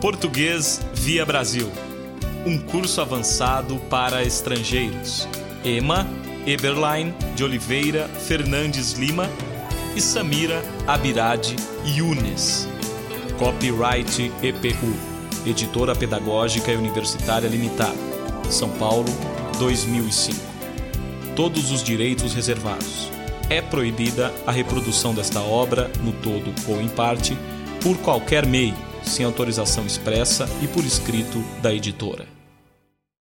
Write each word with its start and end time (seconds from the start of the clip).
Português 0.00 0.80
via 0.94 1.26
Brasil. 1.26 1.70
Um 2.46 2.58
curso 2.58 3.02
avançado 3.02 3.76
para 3.90 4.24
estrangeiros. 4.24 5.28
Ema 5.62 6.08
Eberlein 6.46 7.12
de 7.36 7.44
Oliveira 7.44 8.08
Fernandes 8.08 8.92
Lima 8.92 9.28
e 9.94 10.00
Samira 10.00 10.62
Abirade 10.86 11.54
Yunes. 11.84 12.66
Copyright 13.38 14.32
EPU. 14.42 14.96
Editora 15.44 15.94
Pedagógica 15.94 16.72
e 16.72 16.76
Universitária 16.76 17.48
Limitada. 17.48 17.92
São 18.48 18.70
Paulo, 18.70 19.08
2005. 19.58 20.40
Todos 21.36 21.70
os 21.70 21.84
direitos 21.84 22.32
reservados. 22.32 23.10
É 23.50 23.60
proibida 23.60 24.32
a 24.46 24.50
reprodução 24.50 25.12
desta 25.12 25.40
obra, 25.40 25.90
no 26.02 26.12
todo 26.12 26.54
ou 26.68 26.80
em 26.80 26.88
parte, 26.88 27.36
por 27.82 27.98
qualquer 27.98 28.46
meio 28.46 28.89
sem 29.10 29.26
autorização 29.26 29.84
expressa 29.84 30.48
e 30.62 30.68
por 30.68 30.84
escrito 30.84 31.42
da 31.60 31.74
editora. 31.74 32.39